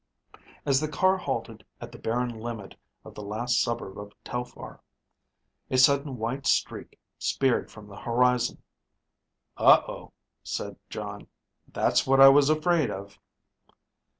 [0.65, 2.73] As the car halted at the barren limit
[3.05, 4.79] of the last suburb of Telphar,
[5.69, 8.63] a sudden white streak speared from the horizon.
[9.57, 11.27] "Uh oh," said Jon.
[11.67, 13.19] "That's what I was afraid of."